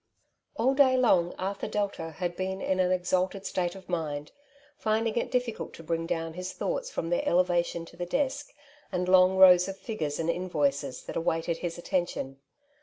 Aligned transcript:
All 0.55 0.73
day 0.73 0.97
long 0.97 1.35
Arthur 1.37 1.67
Delta 1.67 2.09
had 2.17 2.35
been 2.35 2.59
in 2.59 2.79
an 2.79 2.91
exalted 2.91 3.45
state 3.45 3.75
of 3.75 3.85
mind^ 3.85 4.31
finding 4.75 5.15
it 5.15 5.29
difficult 5.29 5.73
to 5.75 5.83
bring 5.83 6.07
down 6.07 6.33
his 6.33 6.53
thoughts 6.53 6.89
from 6.89 7.11
their 7.11 7.21
elevation 7.23 7.85
to 7.85 7.97
the 7.97 8.07
desk^ 8.07 8.47
and 8.91 9.07
long 9.07 9.37
rows 9.37 9.67
of 9.67 9.77
figures 9.77 10.17
and 10.17 10.27
invoices 10.31 11.03
that 11.03 11.15
awaited 11.17 11.57
his 11.57 11.77
attention. 11.77 12.39